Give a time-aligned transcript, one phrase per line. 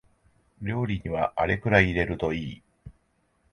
[0.63, 2.63] 料理にはあれくらい入れるといい